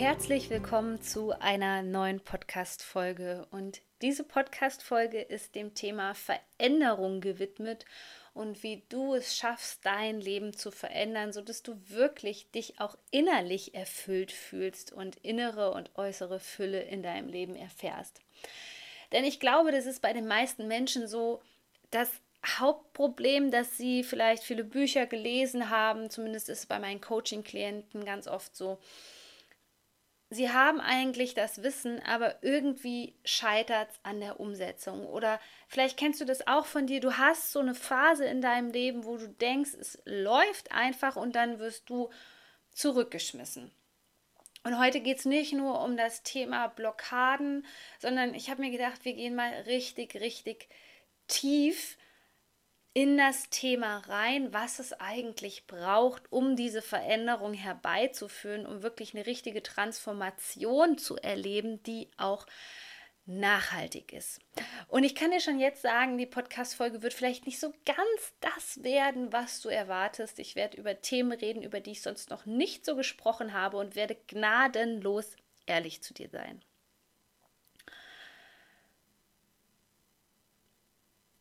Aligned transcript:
Herzlich 0.00 0.48
willkommen 0.48 1.02
zu 1.02 1.38
einer 1.40 1.82
neuen 1.82 2.20
Podcast-Folge. 2.20 3.46
Und 3.50 3.82
diese 4.00 4.24
Podcast-Folge 4.24 5.20
ist 5.20 5.54
dem 5.54 5.74
Thema 5.74 6.14
Veränderung 6.14 7.20
gewidmet 7.20 7.84
und 8.32 8.62
wie 8.62 8.82
du 8.88 9.12
es 9.12 9.36
schaffst, 9.36 9.84
dein 9.84 10.18
Leben 10.18 10.54
zu 10.56 10.70
verändern, 10.70 11.34
sodass 11.34 11.62
du 11.62 11.78
wirklich 11.88 12.50
dich 12.50 12.80
auch 12.80 12.96
innerlich 13.10 13.74
erfüllt 13.74 14.32
fühlst 14.32 14.90
und 14.90 15.16
innere 15.16 15.72
und 15.72 15.90
äußere 15.96 16.40
Fülle 16.40 16.80
in 16.80 17.02
deinem 17.02 17.28
Leben 17.28 17.54
erfährst. 17.54 18.22
Denn 19.12 19.26
ich 19.26 19.38
glaube, 19.38 19.70
das 19.70 19.84
ist 19.84 20.00
bei 20.00 20.14
den 20.14 20.26
meisten 20.26 20.66
Menschen 20.66 21.08
so, 21.08 21.42
das 21.90 22.10
Hauptproblem, 22.46 23.50
dass 23.50 23.76
sie 23.76 24.02
vielleicht 24.02 24.44
viele 24.44 24.64
Bücher 24.64 25.04
gelesen 25.04 25.68
haben, 25.68 26.08
zumindest 26.08 26.48
ist 26.48 26.60
es 26.60 26.66
bei 26.66 26.78
meinen 26.78 27.02
Coaching-Klienten 27.02 28.06
ganz 28.06 28.26
oft 28.28 28.56
so, 28.56 28.78
sie 30.30 30.50
haben 30.50 30.80
eigentlich 30.80 31.34
das 31.34 31.62
Wissen, 31.62 32.00
aber 32.04 32.42
irgendwie 32.42 33.14
scheitert 33.24 33.90
es 33.90 34.00
an 34.04 34.20
der 34.20 34.40
Umsetzung. 34.40 35.04
Oder 35.06 35.40
vielleicht 35.68 35.98
kennst 35.98 36.20
du 36.20 36.24
das 36.24 36.46
auch 36.46 36.66
von 36.66 36.86
dir. 36.86 37.00
Du 37.00 37.18
hast 37.18 37.52
so 37.52 37.58
eine 37.58 37.74
Phase 37.74 38.24
in 38.24 38.40
deinem 38.40 38.70
Leben, 38.70 39.04
wo 39.04 39.16
du 39.16 39.28
denkst, 39.28 39.74
es 39.78 40.00
läuft 40.04 40.72
einfach 40.72 41.16
und 41.16 41.34
dann 41.34 41.58
wirst 41.58 41.90
du 41.90 42.10
zurückgeschmissen. 42.72 43.72
Und 44.62 44.78
heute 44.78 45.00
geht 45.00 45.18
es 45.18 45.24
nicht 45.24 45.52
nur 45.52 45.82
um 45.82 45.96
das 45.96 46.22
Thema 46.22 46.68
Blockaden, 46.68 47.66
sondern 47.98 48.34
ich 48.34 48.50
habe 48.50 48.60
mir 48.60 48.70
gedacht, 48.70 49.04
wir 49.04 49.14
gehen 49.14 49.34
mal 49.34 49.50
richtig, 49.66 50.14
richtig 50.16 50.68
tief 51.26 51.96
in 52.92 53.16
das 53.16 53.48
Thema 53.50 53.98
rein, 54.08 54.52
was 54.52 54.78
es 54.78 54.92
eigentlich 54.94 55.66
braucht, 55.66 56.30
um 56.32 56.56
diese 56.56 56.82
Veränderung 56.82 57.54
herbeizuführen, 57.54 58.66
um 58.66 58.82
wirklich 58.82 59.14
eine 59.14 59.26
richtige 59.26 59.62
Transformation 59.62 60.98
zu 60.98 61.16
erleben, 61.16 61.82
die 61.84 62.08
auch 62.16 62.46
nachhaltig 63.26 64.12
ist. 64.12 64.40
Und 64.88 65.04
ich 65.04 65.14
kann 65.14 65.30
dir 65.30 65.40
schon 65.40 65.60
jetzt 65.60 65.82
sagen, 65.82 66.18
die 66.18 66.26
Podcast-Folge 66.26 67.02
wird 67.02 67.14
vielleicht 67.14 67.46
nicht 67.46 67.60
so 67.60 67.72
ganz 67.84 68.34
das 68.40 68.82
werden, 68.82 69.32
was 69.32 69.60
du 69.60 69.68
erwartest. 69.68 70.38
Ich 70.40 70.56
werde 70.56 70.76
über 70.76 71.00
Themen 71.00 71.32
reden, 71.32 71.62
über 71.62 71.80
die 71.80 71.92
ich 71.92 72.02
sonst 72.02 72.30
noch 72.30 72.44
nicht 72.44 72.84
so 72.84 72.96
gesprochen 72.96 73.52
habe 73.52 73.76
und 73.76 73.94
werde 73.94 74.16
gnadenlos 74.26 75.36
ehrlich 75.66 76.02
zu 76.02 76.12
dir 76.12 76.28
sein. 76.28 76.60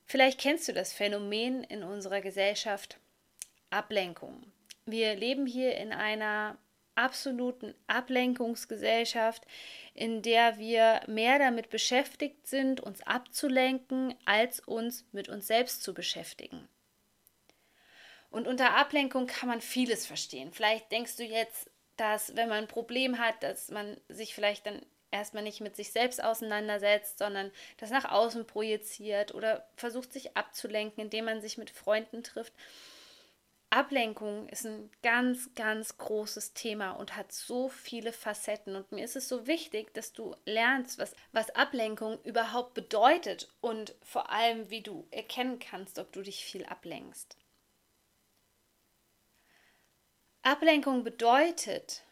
Vielleicht 0.09 0.39
kennst 0.39 0.67
du 0.67 0.73
das 0.73 0.91
Phänomen 0.91 1.63
in 1.63 1.83
unserer 1.83 2.19
Gesellschaft 2.19 2.97
Ablenkung. 3.69 4.51
Wir 4.87 5.13
leben 5.13 5.45
hier 5.45 5.77
in 5.77 5.93
einer 5.93 6.57
absoluten 6.95 7.75
Ablenkungsgesellschaft, 7.85 9.45
in 9.93 10.23
der 10.23 10.57
wir 10.57 11.01
mehr 11.05 11.37
damit 11.37 11.69
beschäftigt 11.69 12.47
sind, 12.47 12.81
uns 12.81 13.03
abzulenken, 13.03 14.15
als 14.25 14.59
uns 14.61 15.05
mit 15.11 15.29
uns 15.29 15.45
selbst 15.45 15.83
zu 15.83 15.93
beschäftigen. 15.93 16.67
Und 18.31 18.47
unter 18.47 18.75
Ablenkung 18.77 19.27
kann 19.27 19.47
man 19.47 19.61
vieles 19.61 20.07
verstehen. 20.07 20.51
Vielleicht 20.53 20.91
denkst 20.91 21.17
du 21.17 21.23
jetzt, 21.23 21.69
dass 21.97 22.35
wenn 22.35 22.49
man 22.49 22.63
ein 22.63 22.67
Problem 22.67 23.19
hat, 23.19 23.43
dass 23.43 23.69
man 23.69 24.01
sich 24.07 24.33
vielleicht 24.33 24.65
dann 24.65 24.81
erstmal 25.11 25.43
nicht 25.43 25.61
mit 25.61 25.75
sich 25.75 25.91
selbst 25.91 26.23
auseinandersetzt, 26.23 27.19
sondern 27.19 27.51
das 27.77 27.89
nach 27.89 28.05
außen 28.05 28.45
projiziert 28.45 29.33
oder 29.33 29.67
versucht 29.75 30.13
sich 30.13 30.37
abzulenken, 30.37 31.03
indem 31.03 31.25
man 31.25 31.41
sich 31.41 31.57
mit 31.57 31.69
Freunden 31.69 32.23
trifft. 32.23 32.53
Ablenkung 33.71 34.49
ist 34.49 34.65
ein 34.65 34.89
ganz, 35.03 35.53
ganz 35.53 35.97
großes 35.97 36.53
Thema 36.53 36.91
und 36.91 37.15
hat 37.15 37.31
so 37.31 37.69
viele 37.69 38.11
Facetten. 38.11 38.75
Und 38.75 38.91
mir 38.91 39.05
ist 39.05 39.15
es 39.15 39.29
so 39.29 39.45
wichtig, 39.45 39.93
dass 39.93 40.11
du 40.11 40.35
lernst, 40.45 40.97
was, 40.97 41.15
was 41.33 41.51
Ablenkung 41.51 42.19
überhaupt 42.23 42.73
bedeutet 42.73 43.47
und 43.61 43.93
vor 44.01 44.31
allem, 44.31 44.71
wie 44.71 44.81
du 44.81 45.07
erkennen 45.11 45.59
kannst, 45.59 45.99
ob 45.99 46.11
du 46.11 46.23
dich 46.23 46.43
viel 46.43 46.65
ablenkst. 46.65 47.37
Ablenkung 50.41 51.03
bedeutet, 51.03 52.03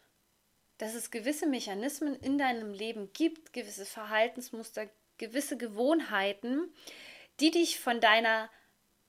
dass 0.78 0.94
es 0.94 1.10
gewisse 1.10 1.46
Mechanismen 1.46 2.14
in 2.16 2.38
deinem 2.38 2.72
Leben 2.72 3.12
gibt, 3.12 3.52
gewisse 3.52 3.84
Verhaltensmuster, 3.84 4.88
gewisse 5.18 5.56
Gewohnheiten, 5.56 6.72
die 7.40 7.50
dich 7.50 7.80
von 7.80 8.00
deiner 8.00 8.48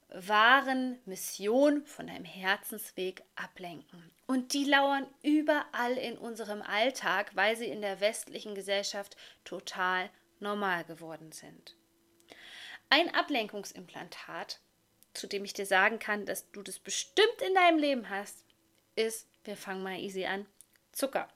wahren 0.09 0.99
Mission, 1.05 1.85
von 1.85 2.07
deinem 2.07 2.25
Herzensweg 2.25 3.23
ablenken. 3.35 4.11
Und 4.25 4.53
die 4.53 4.65
lauern 4.65 5.07
überall 5.21 5.97
in 5.97 6.17
unserem 6.17 6.63
Alltag, 6.63 7.35
weil 7.35 7.55
sie 7.55 7.67
in 7.67 7.81
der 7.81 7.99
westlichen 7.99 8.55
Gesellschaft 8.55 9.15
total 9.43 10.09
normal 10.39 10.83
geworden 10.85 11.31
sind. 11.31 11.75
Ein 12.89 13.13
Ablenkungsimplantat, 13.13 14.59
zu 15.13 15.27
dem 15.27 15.45
ich 15.45 15.53
dir 15.53 15.67
sagen 15.67 15.99
kann, 15.99 16.25
dass 16.25 16.49
du 16.51 16.63
das 16.63 16.79
bestimmt 16.79 17.41
in 17.47 17.53
deinem 17.53 17.77
Leben 17.77 18.09
hast, 18.09 18.43
ist, 18.95 19.27
wir 19.43 19.55
fangen 19.55 19.83
mal 19.83 19.99
easy 19.99 20.25
an, 20.25 20.47
Zucker. 20.91 21.29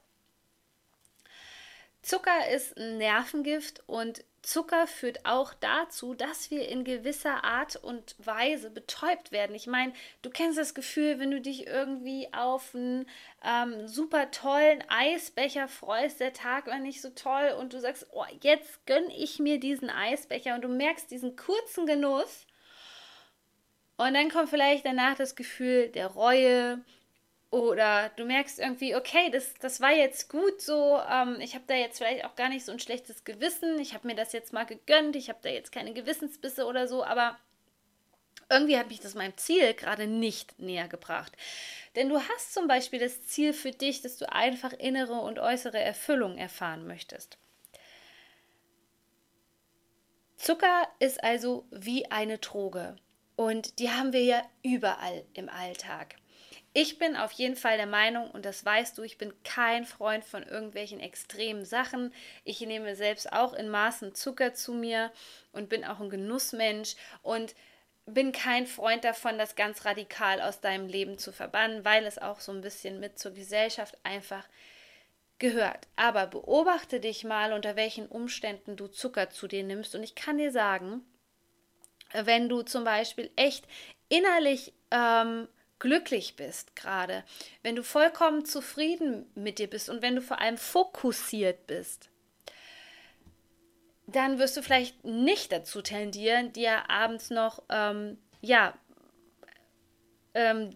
Zucker 2.03 2.49
ist 2.49 2.77
ein 2.77 2.97
Nervengift 2.97 3.81
und 3.87 4.25
Zucker 4.41 4.87
führt 4.87 5.25
auch 5.25 5.53
dazu, 5.53 6.13
dass 6.13 6.51
wir 6.51 6.67
in 6.67 6.83
gewisser 6.83 7.45
Art 7.45 7.77
und 7.77 8.15
Weise 8.17 8.69
betäubt 8.69 9.31
werden. 9.31 9.55
Ich 9.55 9.67
meine, 9.67 9.93
du 10.21 10.29
kennst 10.29 10.57
das 10.57 10.73
Gefühl, 10.73 11.17
wenn 11.17 11.31
du 11.31 11.39
dich 11.39 11.65
irgendwie 11.65 12.27
auf 12.33 12.75
einen 12.75 13.07
ähm, 13.41 13.87
super 13.87 14.31
tollen 14.31 14.83
Eisbecher 14.89 15.69
freust, 15.69 16.19
der 16.19 16.33
Tag 16.33 16.67
war 16.67 16.79
nicht 16.79 17.01
so 17.01 17.09
toll 17.11 17.55
und 17.57 17.71
du 17.71 17.79
sagst, 17.79 18.05
oh, 18.11 18.25
jetzt 18.41 18.85
gönne 18.85 19.15
ich 19.15 19.39
mir 19.39 19.61
diesen 19.61 19.89
Eisbecher 19.89 20.55
und 20.55 20.61
du 20.63 20.67
merkst 20.67 21.09
diesen 21.09 21.37
kurzen 21.37 21.85
Genuss. 21.85 22.45
Und 23.95 24.13
dann 24.13 24.29
kommt 24.29 24.49
vielleicht 24.49 24.85
danach 24.85 25.15
das 25.15 25.37
Gefühl 25.37 25.87
der 25.87 26.07
Reue, 26.07 26.83
oder 27.53 28.09
du 28.15 28.25
merkst 28.25 28.57
irgendwie, 28.57 28.95
okay, 28.95 29.29
das, 29.29 29.53
das 29.59 29.79
war 29.79 29.91
jetzt 29.91 30.27
gut 30.27 30.59
so, 30.59 30.99
ähm, 31.07 31.37
ich 31.39 31.53
habe 31.53 31.65
da 31.67 31.75
jetzt 31.75 31.99
vielleicht 31.99 32.25
auch 32.25 32.35
gar 32.35 32.49
nicht 32.49 32.65
so 32.65 32.71
ein 32.71 32.79
schlechtes 32.79 33.25
Gewissen, 33.25 33.77
ich 33.77 33.93
habe 33.93 34.07
mir 34.07 34.15
das 34.15 34.33
jetzt 34.33 34.53
mal 34.53 34.65
gegönnt, 34.65 35.15
ich 35.15 35.29
habe 35.29 35.37
da 35.43 35.49
jetzt 35.49 35.71
keine 35.71 35.93
Gewissensbisse 35.93 36.65
oder 36.65 36.87
so, 36.87 37.03
aber 37.03 37.37
irgendwie 38.49 38.79
habe 38.79 38.91
ich 38.91 39.01
das 39.01 39.13
meinem 39.13 39.37
Ziel 39.37 39.75
gerade 39.75 40.07
nicht 40.07 40.57
näher 40.57 40.87
gebracht. 40.87 41.31
Denn 41.95 42.09
du 42.09 42.19
hast 42.19 42.55
zum 42.55 42.67
Beispiel 42.67 42.97
das 42.97 43.27
Ziel 43.27 43.53
für 43.53 43.69
dich, 43.69 44.01
dass 44.01 44.17
du 44.17 44.31
einfach 44.31 44.73
innere 44.73 45.13
und 45.13 45.37
äußere 45.37 45.79
Erfüllung 45.79 46.39
erfahren 46.39 46.87
möchtest. 46.87 47.37
Zucker 50.37 50.87
ist 50.97 51.23
also 51.23 51.67
wie 51.69 52.09
eine 52.09 52.39
Droge 52.39 52.95
und 53.35 53.77
die 53.77 53.91
haben 53.91 54.11
wir 54.11 54.23
ja 54.23 54.41
überall 54.63 55.23
im 55.35 55.49
Alltag. 55.49 56.15
Ich 56.75 56.97
bin 56.97 57.15
auf 57.15 57.31
jeden 57.33 57.55
Fall 57.55 57.77
der 57.77 57.85
Meinung, 57.85 58.31
und 58.31 58.45
das 58.45 58.65
weißt 58.65 58.97
du, 58.97 59.03
ich 59.03 59.19
bin 59.19 59.31
kein 59.43 59.85
Freund 59.85 60.25
von 60.25 60.41
irgendwelchen 60.41 60.99
extremen 60.99 61.65
Sachen. 61.65 62.11
Ich 62.43 62.59
nehme 62.61 62.95
selbst 62.95 63.31
auch 63.31 63.53
in 63.53 63.69
Maßen 63.69 64.15
Zucker 64.15 64.55
zu 64.55 64.73
mir 64.73 65.11
und 65.51 65.69
bin 65.69 65.85
auch 65.85 65.99
ein 65.99 66.09
Genussmensch 66.09 66.95
und 67.21 67.53
bin 68.07 68.31
kein 68.31 68.65
Freund 68.65 69.03
davon, 69.03 69.37
das 69.37 69.55
ganz 69.55 69.85
radikal 69.85 70.41
aus 70.41 70.61
deinem 70.61 70.87
Leben 70.87 71.19
zu 71.19 71.31
verbannen, 71.31 71.85
weil 71.85 72.05
es 72.05 72.17
auch 72.17 72.39
so 72.39 72.51
ein 72.51 72.61
bisschen 72.61 72.99
mit 72.99 73.19
zur 73.19 73.33
Gesellschaft 73.33 73.97
einfach 74.03 74.45
gehört. 75.37 75.87
Aber 75.95 76.25
beobachte 76.25 76.99
dich 76.99 77.23
mal, 77.23 77.53
unter 77.53 77.75
welchen 77.75 78.07
Umständen 78.07 78.75
du 78.75 78.87
Zucker 78.87 79.29
zu 79.29 79.47
dir 79.47 79.63
nimmst. 79.63 79.93
Und 79.93 80.01
ich 80.03 80.15
kann 80.15 80.37
dir 80.39 80.51
sagen, 80.51 81.01
wenn 82.13 82.49
du 82.49 82.63
zum 82.63 82.83
Beispiel 82.83 83.29
echt 83.35 83.65
innerlich 84.09 84.73
ähm, 84.91 85.47
glücklich 85.83 86.37
bist 86.37 86.77
gerade, 86.77 87.25
wenn 87.61 87.75
du 87.75 87.83
vollkommen 87.83 88.45
zufrieden 88.45 89.25
mit 89.35 89.59
dir 89.59 89.69
bist 89.69 89.89
und 89.89 90.01
wenn 90.01 90.15
du 90.15 90.21
vor 90.21 90.39
allem 90.39 90.57
fokussiert 90.57 91.67
bist, 91.67 92.09
dann 94.07 94.39
wirst 94.39 94.55
du 94.55 94.61
vielleicht 94.61 95.03
nicht 95.03 95.51
dazu 95.51 95.81
tendieren, 95.81 96.53
dir 96.53 96.89
abends 96.89 97.31
noch, 97.31 97.63
ähm, 97.67 98.17
ja, 98.39 98.73
ähm, 100.33 100.69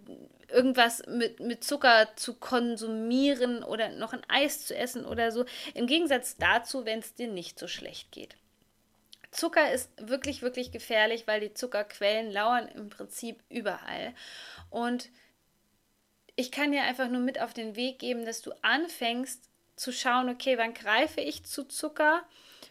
irgendwas 0.50 1.04
mit, 1.07 1.39
mit 1.39 1.63
Zucker 1.63 2.09
zu 2.18 2.33
konsumieren 2.33 3.63
oder 3.63 3.88
noch 3.94 4.12
ein 4.12 4.25
Eis 4.27 4.65
zu 4.65 4.75
essen 4.75 5.06
oder 5.06 5.31
so. 5.31 5.45
Im 5.74 5.88
Gegensatz 5.88 6.36
dazu, 6.36 6.83
wenn 6.83 7.00
es 7.00 7.15
dir 7.15 7.30
nicht 7.30 7.57
so 7.57 7.69
schlecht 7.69 8.12
geht. 8.12 8.36
Zucker 9.38 9.72
ist 9.72 9.92
wirklich, 9.98 10.42
wirklich 10.42 10.72
gefährlich, 10.72 11.28
weil 11.28 11.39
die 11.39 11.54
Zuckerquellen 11.54 12.31
lauern 12.31 12.68
im 12.69 12.89
Prinzip 12.89 13.44
überall. 13.50 14.16
Und 14.72 15.10
ich 16.36 16.51
kann 16.51 16.72
dir 16.72 16.81
einfach 16.81 17.07
nur 17.07 17.22
mit 17.22 17.39
auf 17.39 17.54
den 17.54 17.75
Weg 17.75 18.00
geben, 18.00 18.25
dass 18.25 18.42
du 18.42 18.51
anfängst 18.63 19.48
zu 19.75 19.92
schauen, 19.94 20.30
okay, 20.30 20.57
wann 20.57 20.74
greife 20.74 21.22
ich 21.22 21.45
zu 21.45 21.66
Zucker? 21.66 22.24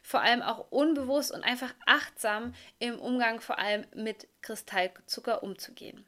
Vor 0.03 0.21
allem 0.21 0.43
auch 0.43 0.71
unbewusst 0.71 1.31
und 1.31 1.45
einfach 1.45 1.73
achtsam 1.87 2.53
im 2.81 2.99
Umgang 2.99 3.41
vor 3.41 3.59
allem 3.59 3.87
mit 3.95 4.27
Kristallzucker 4.43 5.45
umzugehen. 5.45 6.05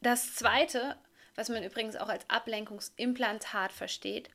Das 0.00 0.34
zweite, 0.34 0.96
was 1.34 1.50
man 1.50 1.62
übrigens 1.62 1.96
auch 1.96 2.08
als 2.08 2.28
Ablenkungsimplantat 2.28 3.72
versteht, 3.72 4.30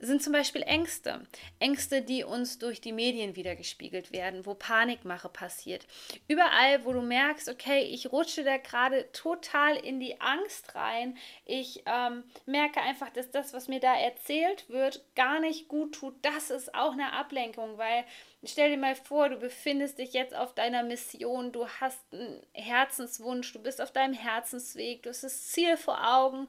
sind 0.00 0.22
zum 0.22 0.32
Beispiel 0.32 0.62
Ängste. 0.62 1.22
Ängste, 1.58 2.02
die 2.02 2.24
uns 2.24 2.58
durch 2.58 2.80
die 2.80 2.92
Medien 2.92 3.36
wiedergespiegelt 3.36 4.12
werden, 4.12 4.44
wo 4.44 4.54
Panikmache 4.54 5.28
passiert. 5.28 5.86
Überall, 6.28 6.84
wo 6.84 6.92
du 6.92 7.00
merkst, 7.00 7.48
okay, 7.48 7.82
ich 7.82 8.12
rutsche 8.12 8.44
da 8.44 8.56
gerade 8.56 9.10
total 9.12 9.76
in 9.76 10.00
die 10.00 10.20
Angst 10.20 10.74
rein. 10.74 11.16
Ich 11.44 11.84
ähm, 11.86 12.24
merke 12.44 12.80
einfach, 12.80 13.10
dass 13.10 13.30
das, 13.30 13.54
was 13.54 13.68
mir 13.68 13.80
da 13.80 13.94
erzählt 13.94 14.68
wird, 14.68 15.04
gar 15.14 15.40
nicht 15.40 15.68
gut 15.68 15.94
tut. 15.94 16.14
Das 16.22 16.50
ist 16.50 16.74
auch 16.74 16.92
eine 16.92 17.12
Ablenkung, 17.12 17.78
weil 17.78 18.04
stell 18.44 18.70
dir 18.70 18.78
mal 18.78 18.96
vor, 18.96 19.28
du 19.28 19.36
befindest 19.36 19.98
dich 19.98 20.12
jetzt 20.12 20.34
auf 20.34 20.54
deiner 20.54 20.82
Mission, 20.82 21.52
du 21.52 21.68
hast 21.68 22.00
einen 22.12 22.42
Herzenswunsch, 22.52 23.52
du 23.52 23.62
bist 23.62 23.80
auf 23.80 23.92
deinem 23.92 24.14
Herzensweg, 24.14 25.02
du 25.02 25.10
hast 25.10 25.24
das 25.24 25.46
Ziel 25.46 25.76
vor 25.76 25.98
Augen 26.06 26.48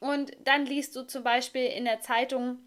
und 0.00 0.32
dann 0.44 0.66
liest 0.66 0.96
du 0.96 1.06
zum 1.06 1.22
Beispiel 1.22 1.66
in 1.66 1.84
der 1.84 2.00
Zeitung, 2.00 2.58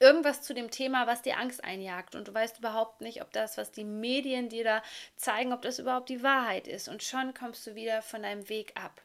irgendwas 0.00 0.42
zu 0.42 0.54
dem 0.54 0.70
Thema, 0.70 1.06
was 1.06 1.22
dir 1.22 1.38
Angst 1.38 1.62
einjagt 1.64 2.14
und 2.14 2.28
du 2.28 2.34
weißt 2.34 2.58
überhaupt 2.58 3.00
nicht, 3.00 3.22
ob 3.22 3.32
das, 3.32 3.56
was 3.56 3.72
die 3.72 3.84
Medien 3.84 4.48
dir 4.48 4.64
da 4.64 4.82
zeigen, 5.16 5.52
ob 5.52 5.62
das 5.62 5.78
überhaupt 5.78 6.08
die 6.08 6.22
Wahrheit 6.22 6.68
ist 6.68 6.88
und 6.88 7.02
schon 7.02 7.34
kommst 7.34 7.66
du 7.66 7.74
wieder 7.74 8.02
von 8.02 8.22
deinem 8.22 8.48
Weg 8.48 8.72
ab. 8.76 9.02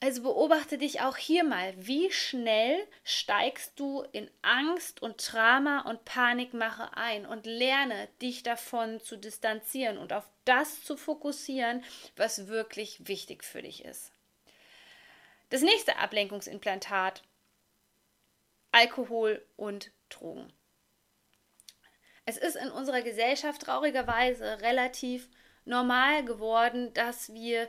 Also 0.00 0.22
beobachte 0.22 0.76
dich 0.76 1.00
auch 1.00 1.16
hier 1.16 1.42
mal, 1.42 1.72
wie 1.76 2.12
schnell 2.12 2.86
steigst 3.02 3.80
du 3.80 4.04
in 4.12 4.30
Angst 4.42 5.00
und 5.00 5.16
Drama 5.32 5.80
und 5.80 6.04
Panikmache 6.04 6.94
ein 6.96 7.24
und 7.24 7.46
lerne 7.46 8.08
dich 8.20 8.42
davon 8.42 9.00
zu 9.00 9.16
distanzieren 9.16 9.96
und 9.96 10.12
auf 10.12 10.28
das 10.44 10.84
zu 10.84 10.98
fokussieren, 10.98 11.82
was 12.14 12.46
wirklich 12.48 13.08
wichtig 13.08 13.42
für 13.42 13.62
dich 13.62 13.84
ist. 13.84 14.12
Das 15.48 15.62
nächste 15.62 15.96
Ablenkungsimplantat 15.96 17.22
Alkohol 18.72 19.44
und 19.56 19.90
Drogen. 20.08 20.52
Es 22.24 22.36
ist 22.36 22.56
in 22.56 22.70
unserer 22.70 23.02
Gesellschaft 23.02 23.62
traurigerweise 23.62 24.60
relativ 24.60 25.28
normal 25.64 26.24
geworden, 26.24 26.92
dass 26.94 27.32
wir 27.32 27.68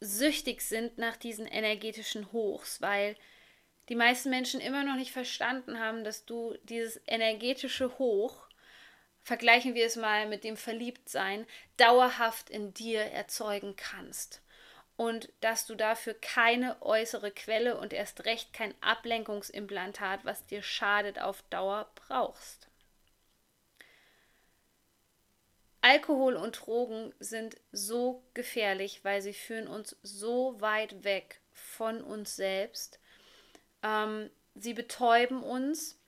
süchtig 0.00 0.62
sind 0.62 0.98
nach 0.98 1.16
diesen 1.16 1.46
energetischen 1.46 2.32
Hochs, 2.32 2.80
weil 2.80 3.16
die 3.88 3.96
meisten 3.96 4.30
Menschen 4.30 4.60
immer 4.60 4.84
noch 4.84 4.94
nicht 4.94 5.12
verstanden 5.12 5.78
haben, 5.80 6.04
dass 6.04 6.24
du 6.24 6.56
dieses 6.62 7.00
energetische 7.06 7.98
Hoch, 7.98 8.48
vergleichen 9.22 9.74
wir 9.74 9.84
es 9.84 9.96
mal 9.96 10.28
mit 10.28 10.44
dem 10.44 10.56
Verliebtsein, 10.56 11.46
dauerhaft 11.76 12.48
in 12.48 12.72
dir 12.72 13.00
erzeugen 13.00 13.74
kannst 13.76 14.42
und 15.00 15.32
dass 15.40 15.64
du 15.64 15.76
dafür 15.76 16.12
keine 16.12 16.76
äußere 16.82 17.30
Quelle 17.30 17.78
und 17.78 17.94
erst 17.94 18.26
recht 18.26 18.52
kein 18.52 18.74
Ablenkungsimplantat, 18.82 20.26
was 20.26 20.44
dir 20.44 20.62
schadet, 20.62 21.18
auf 21.18 21.40
Dauer 21.48 21.90
brauchst. 21.94 22.68
Alkohol 25.80 26.36
und 26.36 26.60
Drogen 26.60 27.14
sind 27.18 27.56
so 27.72 28.22
gefährlich, 28.34 29.02
weil 29.02 29.22
sie 29.22 29.32
führen 29.32 29.68
uns 29.68 29.96
so 30.02 30.60
weit 30.60 31.02
weg 31.02 31.40
von 31.54 32.02
uns 32.02 32.36
selbst. 32.36 33.00
Ähm, 33.82 34.28
sie 34.54 34.74
betäuben 34.74 35.42
uns 35.42 35.98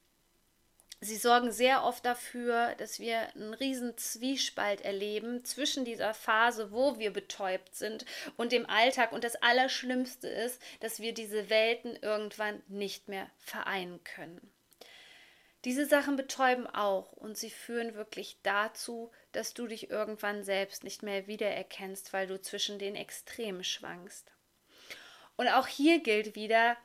Sie 1.05 1.17
sorgen 1.17 1.51
sehr 1.51 1.83
oft 1.83 2.05
dafür, 2.07 2.77
dass 2.77 3.01
wir 3.01 3.35
einen 3.35 3.55
riesen 3.55 3.99
Zwiespalt 3.99 4.83
erleben 4.83 5.45
zwischen 5.45 5.85
dieser 5.85 6.15
Phase, 6.15 6.71
wo 6.71 6.97
wir 6.97 7.13
betäubt 7.13 7.75
sind 7.75 8.05
und 8.37 8.53
dem 8.53 8.71
Alltag. 8.71 9.11
Und 9.11 9.25
das 9.25 9.35
Allerschlimmste 9.35 10.29
ist, 10.29 10.63
dass 10.79 11.01
wir 11.01 11.13
diese 11.13 11.51
Welten 11.51 11.97
irgendwann 11.97 12.63
nicht 12.69 13.09
mehr 13.09 13.29
vereinen 13.39 14.05
können. 14.05 14.53
Diese 15.65 15.87
Sachen 15.87 16.15
betäuben 16.15 16.69
auch 16.69 17.11
und 17.11 17.37
sie 17.37 17.51
führen 17.51 17.97
wirklich 17.97 18.39
dazu, 18.45 19.11
dass 19.33 19.55
du 19.55 19.67
dich 19.67 19.91
irgendwann 19.91 20.45
selbst 20.45 20.85
nicht 20.85 21.03
mehr 21.03 21.27
wiedererkennst, 21.27 22.13
weil 22.13 22.29
du 22.29 22.41
zwischen 22.41 22.79
den 22.79 22.95
Extremen 22.95 23.65
schwankst. 23.65 24.31
Und 25.35 25.49
auch 25.49 25.67
hier 25.67 26.01
gilt 26.01 26.37
wieder 26.37 26.77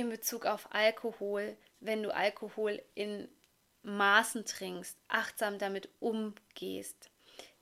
in 0.00 0.10
Bezug 0.10 0.46
auf 0.46 0.68
Alkohol, 0.72 1.56
wenn 1.80 2.02
du 2.02 2.14
Alkohol 2.14 2.82
in 2.94 3.28
Maßen 3.82 4.44
trinkst, 4.44 4.96
achtsam 5.08 5.58
damit 5.58 5.88
umgehst, 6.00 7.10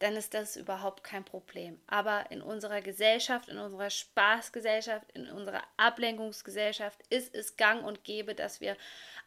dann 0.00 0.16
ist 0.16 0.34
das 0.34 0.56
überhaupt 0.56 1.04
kein 1.04 1.24
Problem. 1.24 1.80
Aber 1.86 2.30
in 2.30 2.42
unserer 2.42 2.80
Gesellschaft, 2.80 3.48
in 3.48 3.58
unserer 3.58 3.90
Spaßgesellschaft, 3.90 5.10
in 5.12 5.28
unserer 5.30 5.62
Ablenkungsgesellschaft 5.76 7.00
ist 7.08 7.34
es 7.34 7.56
gang 7.56 7.84
und 7.84 8.04
gäbe, 8.04 8.34
dass 8.34 8.60
wir 8.60 8.76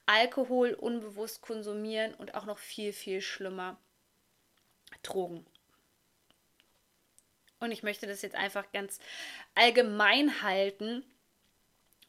Alkohol 0.05 0.73
unbewusst 0.73 1.41
konsumieren 1.41 2.13
und 2.15 2.35
auch 2.35 2.45
noch 2.45 2.57
viel, 2.57 2.93
viel 2.93 3.21
schlimmer 3.21 3.77
Drogen. 5.03 5.45
Und 7.59 7.71
ich 7.71 7.83
möchte 7.83 8.07
das 8.07 8.21
jetzt 8.21 8.35
einfach 8.35 8.71
ganz 8.71 8.99
allgemein 9.55 10.41
halten, 10.41 11.03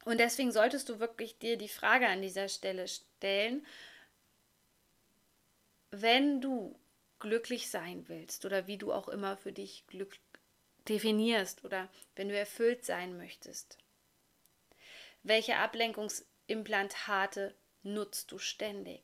und 0.04 0.18
deswegen 0.18 0.52
solltest 0.52 0.88
du 0.88 0.98
wirklich 0.98 1.38
dir 1.38 1.56
die 1.56 1.68
Frage 1.68 2.08
an 2.08 2.22
dieser 2.22 2.48
Stelle 2.48 2.88
stellen, 2.88 3.66
wenn 5.90 6.40
du 6.40 6.78
glücklich 7.20 7.70
sein 7.70 8.08
willst 8.08 8.44
oder 8.44 8.66
wie 8.66 8.78
du 8.78 8.92
auch 8.92 9.08
immer 9.08 9.36
für 9.36 9.52
dich 9.52 9.86
Glück 9.86 10.18
definierst 10.88 11.64
oder 11.64 11.88
wenn 12.16 12.28
du 12.28 12.36
erfüllt 12.36 12.84
sein 12.84 13.16
möchtest, 13.16 13.78
welche 15.22 15.56
Ablenkungsimplantate 15.56 17.54
nutzt 17.82 18.32
du 18.32 18.38
ständig? 18.38 19.02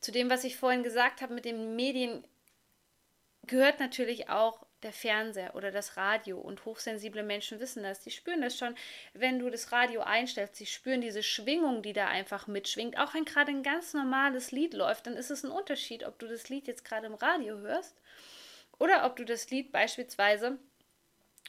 Zu 0.00 0.12
dem, 0.12 0.28
was 0.28 0.44
ich 0.44 0.56
vorhin 0.56 0.82
gesagt 0.82 1.22
habe 1.22 1.32
mit 1.32 1.46
den 1.46 1.76
Medien, 1.76 2.26
gehört 3.46 3.80
natürlich 3.80 4.28
auch 4.28 4.66
der 4.84 4.92
Fernseher 4.92 5.54
oder 5.56 5.72
das 5.72 5.96
Radio 5.96 6.38
und 6.38 6.64
hochsensible 6.64 7.22
Menschen 7.22 7.58
wissen 7.58 7.82
das. 7.82 8.00
Die 8.00 8.10
spüren 8.10 8.42
das 8.42 8.56
schon, 8.56 8.76
wenn 9.14 9.38
du 9.38 9.50
das 9.50 9.72
Radio 9.72 10.02
einstellst. 10.02 10.56
Sie 10.56 10.66
spüren 10.66 11.00
diese 11.00 11.22
Schwingung, 11.22 11.82
die 11.82 11.92
da 11.92 12.06
einfach 12.06 12.46
mitschwingt. 12.46 12.98
Auch 12.98 13.14
wenn 13.14 13.24
gerade 13.24 13.50
ein 13.50 13.62
ganz 13.62 13.94
normales 13.94 14.52
Lied 14.52 14.74
läuft, 14.74 15.06
dann 15.06 15.16
ist 15.16 15.30
es 15.30 15.42
ein 15.42 15.50
Unterschied, 15.50 16.04
ob 16.04 16.18
du 16.18 16.28
das 16.28 16.48
Lied 16.48 16.66
jetzt 16.66 16.84
gerade 16.84 17.06
im 17.06 17.14
Radio 17.14 17.58
hörst 17.58 17.96
oder 18.78 19.06
ob 19.06 19.16
du 19.16 19.24
das 19.24 19.50
Lied 19.50 19.72
beispielsweise 19.72 20.58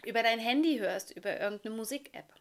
über 0.03 0.23
dein 0.23 0.39
Handy 0.39 0.79
hörst, 0.79 1.11
über 1.11 1.39
irgendeine 1.39 1.75
Musik-App. 1.75 2.33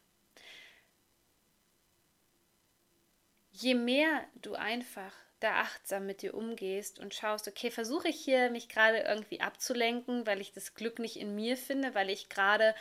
Je 3.52 3.74
mehr 3.74 4.24
du 4.34 4.54
einfach 4.54 5.12
da 5.44 5.60
achtsam 5.60 6.06
mit 6.06 6.22
dir 6.22 6.34
umgehst 6.34 6.98
und 6.98 7.14
schaust, 7.14 7.46
okay, 7.46 7.70
versuche 7.70 8.08
ich 8.08 8.18
hier 8.18 8.50
mich 8.50 8.68
gerade 8.68 8.98
irgendwie 8.98 9.40
abzulenken, 9.40 10.26
weil 10.26 10.40
ich 10.40 10.52
das 10.52 10.74
Glück 10.74 10.98
nicht 10.98 11.16
in 11.16 11.34
mir 11.34 11.58
finde, 11.58 11.94
weil 11.94 12.08
ich 12.08 12.30
gerade 12.30 12.74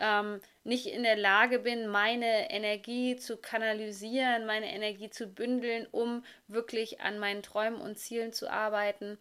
ähm, 0.00 0.40
nicht 0.64 0.86
in 0.86 1.04
der 1.04 1.16
Lage 1.16 1.60
bin, 1.60 1.86
meine 1.86 2.50
Energie 2.50 3.16
zu 3.16 3.36
kanalisieren, 3.36 4.46
meine 4.46 4.72
Energie 4.72 5.10
zu 5.10 5.28
bündeln, 5.28 5.86
um 5.92 6.24
wirklich 6.48 7.00
an 7.00 7.20
meinen 7.20 7.44
Träumen 7.44 7.80
und 7.80 7.98
Zielen 7.98 8.32
zu 8.32 8.50
arbeiten, 8.50 9.16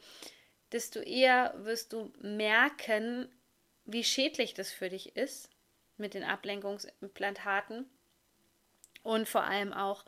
desto 0.72 1.00
eher 1.00 1.54
wirst 1.58 1.94
du 1.94 2.12
merken, 2.20 3.30
wie 3.86 4.04
schädlich 4.04 4.56
das 4.56 4.72
für 4.72 4.90
dich 4.90 5.16
ist 5.16 5.50
mit 5.98 6.16
den 6.16 6.24
Ablenkungsimplantaten 6.24 7.90
und 9.04 9.30
vor 9.30 9.44
allem 9.44 9.72
auch, 9.72 10.04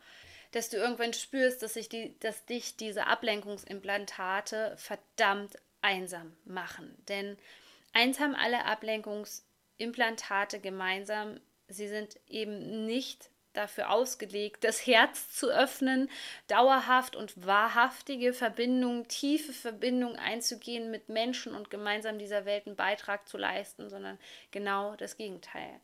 dass 0.52 0.68
du 0.68 0.76
irgendwann 0.76 1.12
spürst, 1.12 1.62
dass, 1.62 1.74
sich 1.74 1.88
die, 1.88 2.18
dass 2.20 2.44
dich 2.46 2.76
diese 2.76 3.06
Ablenkungsimplantate 3.06 4.74
verdammt 4.76 5.56
einsam 5.82 6.36
machen. 6.44 6.96
Denn 7.08 7.38
eins 7.92 8.20
haben 8.20 8.34
alle 8.34 8.64
Ablenkungsimplantate 8.64 10.60
gemeinsam, 10.60 11.40
sie 11.68 11.88
sind 11.88 12.18
eben 12.28 12.86
nicht 12.86 13.30
dafür 13.52 13.90
ausgelegt, 13.90 14.62
das 14.62 14.86
Herz 14.86 15.32
zu 15.32 15.48
öffnen, 15.48 16.08
dauerhaft 16.46 17.16
und 17.16 17.46
wahrhaftige 17.46 18.32
Verbindungen, 18.32 19.08
tiefe 19.08 19.52
Verbindungen 19.52 20.16
einzugehen 20.16 20.90
mit 20.90 21.08
Menschen 21.08 21.54
und 21.54 21.70
gemeinsam 21.70 22.18
dieser 22.18 22.44
Welt 22.44 22.66
einen 22.66 22.76
Beitrag 22.76 23.28
zu 23.28 23.38
leisten, 23.38 23.90
sondern 23.90 24.18
genau 24.52 24.94
das 24.96 25.16
Gegenteil. 25.16 25.80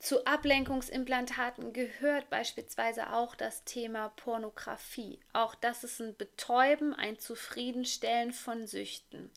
Zu 0.00 0.24
Ablenkungsimplantaten 0.26 1.74
gehört 1.74 2.30
beispielsweise 2.30 3.12
auch 3.12 3.34
das 3.34 3.64
Thema 3.64 4.08
Pornografie. 4.08 5.20
Auch 5.34 5.54
das 5.54 5.84
ist 5.84 6.00
ein 6.00 6.16
Betäuben, 6.16 6.94
ein 6.94 7.18
Zufriedenstellen 7.18 8.32
von 8.32 8.66
Süchten. 8.66 9.30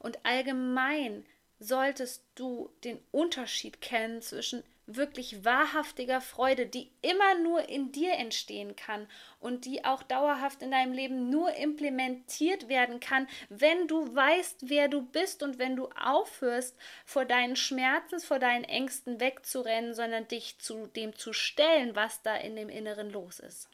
Und 0.00 0.18
allgemein 0.26 1.24
solltest 1.60 2.24
du 2.34 2.72
den 2.82 2.98
Unterschied 3.12 3.80
kennen 3.80 4.20
zwischen 4.20 4.64
wirklich 4.96 5.44
wahrhaftiger 5.44 6.20
Freude, 6.20 6.66
die 6.66 6.90
immer 7.02 7.38
nur 7.38 7.68
in 7.68 7.92
dir 7.92 8.14
entstehen 8.14 8.76
kann 8.76 9.08
und 9.38 9.64
die 9.64 9.84
auch 9.84 10.02
dauerhaft 10.02 10.62
in 10.62 10.70
deinem 10.70 10.92
Leben 10.92 11.30
nur 11.30 11.54
implementiert 11.54 12.68
werden 12.68 13.00
kann, 13.00 13.28
wenn 13.48 13.88
du 13.88 14.14
weißt, 14.14 14.68
wer 14.68 14.88
du 14.88 15.02
bist 15.02 15.42
und 15.42 15.58
wenn 15.58 15.76
du 15.76 15.88
aufhörst, 16.00 16.76
vor 17.04 17.24
deinen 17.24 17.56
Schmerzen, 17.56 18.20
vor 18.20 18.38
deinen 18.38 18.64
Ängsten 18.64 19.20
wegzurennen, 19.20 19.94
sondern 19.94 20.28
dich 20.28 20.58
zu 20.58 20.86
dem 20.88 21.14
zu 21.16 21.32
stellen, 21.32 21.94
was 21.96 22.22
da 22.22 22.36
in 22.36 22.56
dem 22.56 22.68
Inneren 22.68 23.10
los 23.10 23.40
ist. 23.40 23.68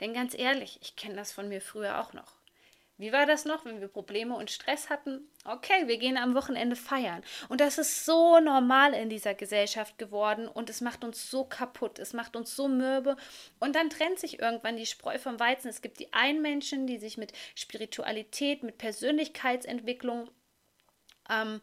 Denn 0.00 0.14
ganz 0.14 0.36
ehrlich, 0.36 0.78
ich 0.82 0.96
kenne 0.96 1.16
das 1.16 1.32
von 1.32 1.48
mir 1.48 1.60
früher 1.60 2.00
auch 2.00 2.12
noch. 2.12 2.39
Wie 3.00 3.12
war 3.12 3.24
das 3.24 3.46
noch, 3.46 3.64
wenn 3.64 3.80
wir 3.80 3.88
Probleme 3.88 4.36
und 4.36 4.50
Stress 4.50 4.90
hatten? 4.90 5.26
Okay, 5.46 5.86
wir 5.88 5.96
gehen 5.96 6.18
am 6.18 6.34
Wochenende 6.34 6.76
feiern. 6.76 7.22
Und 7.48 7.62
das 7.62 7.78
ist 7.78 8.04
so 8.04 8.40
normal 8.40 8.92
in 8.92 9.08
dieser 9.08 9.32
Gesellschaft 9.32 9.96
geworden 9.96 10.46
und 10.46 10.68
es 10.68 10.82
macht 10.82 11.02
uns 11.02 11.30
so 11.30 11.44
kaputt, 11.44 11.98
es 11.98 12.12
macht 12.12 12.36
uns 12.36 12.54
so 12.54 12.68
mürbe. 12.68 13.16
Und 13.58 13.74
dann 13.74 13.88
trennt 13.88 14.18
sich 14.18 14.38
irgendwann 14.38 14.76
die 14.76 14.84
Spreu 14.84 15.18
vom 15.18 15.40
Weizen. 15.40 15.68
Es 15.68 15.80
gibt 15.80 15.98
die 15.98 16.12
einen 16.12 16.42
Menschen, 16.42 16.86
die 16.86 16.98
sich 16.98 17.16
mit 17.16 17.32
Spiritualität, 17.54 18.62
mit 18.62 18.76
Persönlichkeitsentwicklung 18.76 20.30
ähm, 21.30 21.62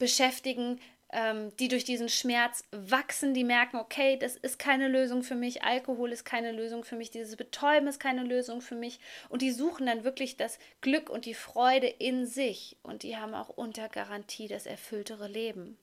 beschäftigen, 0.00 0.80
ähm, 1.10 1.56
die 1.56 1.68
durch 1.68 1.84
diesen 1.84 2.08
Schmerz 2.08 2.64
wachsen, 2.70 3.32
die 3.32 3.44
merken, 3.44 3.78
okay, 3.78 4.18
das 4.18 4.36
ist 4.36 4.58
keine 4.58 4.88
Lösung 4.88 5.22
für 5.22 5.34
mich, 5.34 5.62
Alkohol 5.62 6.12
ist 6.12 6.24
keine 6.24 6.52
Lösung 6.52 6.84
für 6.84 6.96
mich, 6.96 7.10
dieses 7.10 7.36
Betäuben 7.36 7.88
ist 7.88 7.98
keine 7.98 8.22
Lösung 8.22 8.60
für 8.60 8.74
mich. 8.74 9.00
Und 9.28 9.42
die 9.42 9.52
suchen 9.52 9.86
dann 9.86 10.04
wirklich 10.04 10.36
das 10.36 10.58
Glück 10.80 11.08
und 11.08 11.24
die 11.24 11.34
Freude 11.34 11.86
in 11.86 12.26
sich. 12.26 12.76
Und 12.82 13.02
die 13.02 13.16
haben 13.16 13.34
auch 13.34 13.48
unter 13.48 13.88
Garantie 13.88 14.48
das 14.48 14.66
erfülltere 14.66 15.28
Leben. 15.28 15.78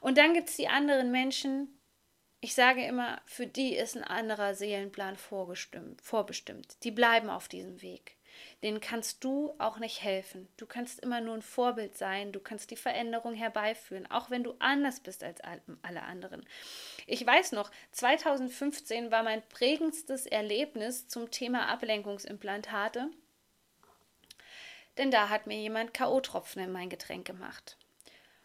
Und 0.00 0.18
dann 0.18 0.34
gibt 0.34 0.50
es 0.50 0.56
die 0.56 0.68
anderen 0.68 1.10
Menschen, 1.10 1.80
ich 2.40 2.54
sage 2.54 2.84
immer, 2.84 3.22
für 3.24 3.46
die 3.46 3.74
ist 3.74 3.96
ein 3.96 4.04
anderer 4.04 4.54
Seelenplan 4.54 5.16
vorbestimmt. 5.16 6.76
Die 6.84 6.90
bleiben 6.90 7.30
auf 7.30 7.48
diesem 7.48 7.80
Weg 7.80 8.18
denen 8.62 8.80
kannst 8.80 9.24
du 9.24 9.54
auch 9.58 9.78
nicht 9.78 10.02
helfen. 10.02 10.48
Du 10.56 10.66
kannst 10.66 11.00
immer 11.00 11.20
nur 11.20 11.34
ein 11.34 11.42
Vorbild 11.42 11.96
sein, 11.96 12.32
du 12.32 12.40
kannst 12.40 12.70
die 12.70 12.76
Veränderung 12.76 13.34
herbeiführen, 13.34 14.10
auch 14.10 14.30
wenn 14.30 14.44
du 14.44 14.54
anders 14.58 15.00
bist 15.00 15.24
als 15.24 15.40
alle 15.82 16.02
anderen. 16.02 16.44
Ich 17.06 17.24
weiß 17.26 17.52
noch, 17.52 17.70
2015 17.92 19.10
war 19.10 19.22
mein 19.22 19.42
prägendstes 19.48 20.26
Erlebnis 20.26 21.08
zum 21.08 21.30
Thema 21.30 21.68
Ablenkungsimplantate, 21.68 23.10
denn 24.98 25.10
da 25.10 25.28
hat 25.28 25.46
mir 25.46 25.58
jemand 25.58 25.92
K.O.-Tropfen 25.94 26.62
in 26.62 26.72
mein 26.72 26.88
Getränk 26.88 27.26
gemacht. 27.26 27.76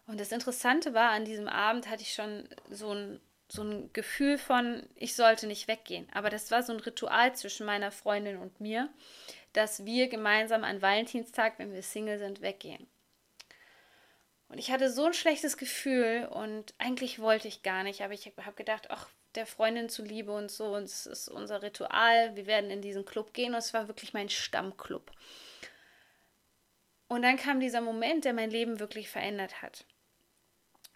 Und 0.08 0.20
das 0.20 0.32
Interessante 0.32 0.96
war, 0.96 1.12
an 1.12 1.26
diesem 1.26 1.48
Abend 1.48 1.88
hatte 1.88 2.02
ich 2.02 2.14
schon 2.14 2.50
so 2.70 2.94
ein 2.94 3.22
so 3.52 3.64
ein 3.64 3.92
Gefühl 3.94 4.38
von, 4.38 4.84
ich 4.96 5.16
sollte 5.16 5.48
nicht 5.48 5.68
weggehen. 5.68 6.08
Aber 6.14 6.30
das 6.30 6.52
war 6.52 6.64
so 6.64 6.72
ein 6.72 6.80
Ritual 6.80 7.36
zwischen 7.36 7.66
meiner 7.66 7.92
Freundin 7.92 8.38
und 8.38 8.62
mir, 8.62 8.90
dass 9.54 9.86
wir 9.86 10.08
gemeinsam 10.08 10.64
an 10.64 10.82
Valentinstag, 10.82 11.58
wenn 11.58 11.74
wir 11.74 11.82
Single 11.82 12.20
sind, 12.20 12.42
weggehen. 12.42 12.88
Und 14.48 14.58
ich 14.58 14.72
hatte 14.72 14.92
so 14.92 15.06
ein 15.06 15.14
schlechtes 15.14 15.58
Gefühl 15.58 16.28
und 16.32 16.74
eigentlich 16.80 17.20
wollte 17.20 17.48
ich 17.48 17.62
gar 17.62 17.84
nicht, 17.84 18.02
aber 18.02 18.14
ich 18.14 18.26
habe 18.26 18.56
gedacht, 18.56 18.88
ach, 18.90 19.08
der 19.36 19.46
Freundin 19.46 19.90
zuliebe 19.90 20.32
und 20.32 20.50
so, 20.50 20.76
und 20.76 20.84
es 20.84 21.06
ist 21.06 21.30
unser 21.30 21.62
Ritual, 21.62 22.36
wir 22.36 22.48
werden 22.48 22.72
in 22.72 22.82
diesen 22.82 23.06
Club 23.06 23.34
gehen 23.34 23.54
und 23.54 23.60
es 23.60 23.76
war 23.76 23.88
wirklich 23.88 24.14
mein 24.14 24.30
Stammclub. 24.30 25.12
Und 27.08 27.22
dann 27.22 27.38
kam 27.38 27.60
dieser 27.60 27.82
Moment, 27.82 28.26
der 28.26 28.34
mein 28.34 28.50
Leben 28.50 28.80
wirklich 28.80 29.10
verändert 29.10 29.62
hat. 29.62 29.86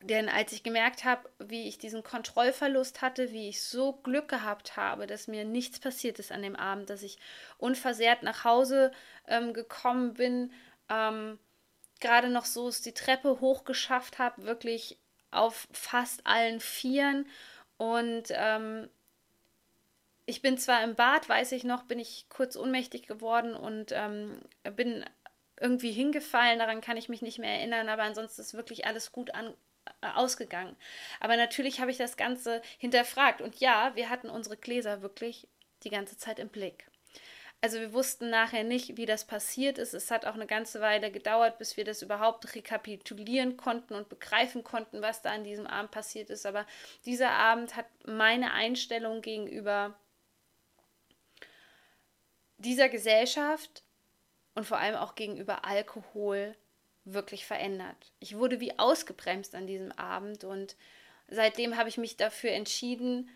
Denn 0.03 0.27
als 0.27 0.51
ich 0.51 0.63
gemerkt 0.63 1.05
habe, 1.05 1.29
wie 1.39 1.69
ich 1.69 1.77
diesen 1.77 2.03
Kontrollverlust 2.03 3.01
hatte, 3.01 3.31
wie 3.31 3.47
ich 3.47 3.63
so 3.63 3.93
Glück 3.93 4.27
gehabt 4.27 4.75
habe, 4.75 5.07
dass 5.07 5.29
mir 5.29 5.45
nichts 5.45 5.79
passiert 5.79 6.19
ist 6.19 6.33
an 6.33 6.41
dem 6.41 6.57
Abend, 6.57 6.89
dass 6.89 7.03
ich 7.03 7.17
unversehrt 7.57 8.21
nach 8.21 8.43
Hause 8.43 8.91
ähm, 9.29 9.53
gekommen 9.53 10.15
bin, 10.15 10.51
ähm, 10.89 11.39
gerade 12.01 12.27
noch 12.27 12.43
so 12.43 12.67
es 12.67 12.81
die 12.81 12.93
Treppe 12.93 13.39
hochgeschafft 13.39 14.19
habe, 14.19 14.43
wirklich 14.43 14.97
auf 15.31 15.69
fast 15.71 16.27
allen 16.27 16.59
Vieren. 16.59 17.25
Und 17.77 18.25
ähm, 18.31 18.89
ich 20.25 20.41
bin 20.41 20.57
zwar 20.57 20.83
im 20.83 20.95
Bad, 20.95 21.29
weiß 21.29 21.53
ich 21.53 21.63
noch, 21.63 21.83
bin 21.83 21.99
ich 21.99 22.25
kurz 22.27 22.57
ohnmächtig 22.57 23.07
geworden 23.07 23.55
und 23.55 23.93
ähm, 23.93 24.41
bin 24.75 25.05
irgendwie 25.61 25.93
hingefallen, 25.93 26.59
daran 26.59 26.81
kann 26.81 26.97
ich 26.97 27.07
mich 27.07 27.21
nicht 27.21 27.39
mehr 27.39 27.57
erinnern, 27.57 27.87
aber 27.87 28.03
ansonsten 28.03 28.41
ist 28.41 28.53
wirklich 28.53 28.85
alles 28.85 29.13
gut 29.13 29.33
an, 29.33 29.53
ausgegangen. 30.01 30.75
Aber 31.19 31.37
natürlich 31.37 31.79
habe 31.79 31.91
ich 31.91 31.97
das 31.97 32.17
Ganze 32.17 32.61
hinterfragt. 32.77 33.41
Und 33.41 33.59
ja, 33.59 33.91
wir 33.95 34.09
hatten 34.09 34.29
unsere 34.29 34.57
Gläser 34.57 35.01
wirklich 35.01 35.47
die 35.83 35.89
ganze 35.89 36.17
Zeit 36.17 36.39
im 36.39 36.49
Blick. 36.49 36.87
Also 37.63 37.79
wir 37.79 37.93
wussten 37.93 38.29
nachher 38.29 38.65
nicht, 38.65 38.97
wie 38.97 39.05
das 39.05 39.25
passiert 39.25 39.77
ist. 39.77 39.93
Es 39.93 40.11
hat 40.11 40.25
auch 40.25 40.33
eine 40.33 40.47
ganze 40.47 40.81
Weile 40.81 41.11
gedauert, 41.11 41.57
bis 41.59 41.77
wir 41.77 41.85
das 41.85 42.01
überhaupt 42.01 42.55
rekapitulieren 42.55 43.55
konnten 43.55 43.93
und 43.93 44.09
begreifen 44.09 44.65
konnten, 44.65 45.01
was 45.01 45.21
da 45.21 45.31
an 45.31 45.45
diesem 45.45 45.65
Abend 45.65 45.91
passiert 45.91 46.29
ist. 46.29 46.45
Aber 46.45 46.67
dieser 47.05 47.31
Abend 47.31 47.77
hat 47.77 47.85
meine 48.05 48.51
Einstellung 48.51 49.21
gegenüber 49.21 49.97
dieser 52.57 52.89
Gesellschaft 52.89 53.83
und 54.55 54.65
vor 54.65 54.77
allem 54.77 54.95
auch 54.95 55.15
gegenüber 55.15 55.63
Alkohol 55.63 56.57
wirklich 57.05 57.45
verändert. 57.45 58.11
Ich 58.19 58.37
wurde 58.37 58.59
wie 58.59 58.77
ausgebremst 58.79 59.55
an 59.55 59.67
diesem 59.67 59.91
Abend 59.93 60.43
und 60.43 60.75
seitdem 61.27 61.77
habe 61.77 61.89
ich 61.89 61.97
mich 61.97 62.17
dafür 62.17 62.51
entschieden, 62.51 63.29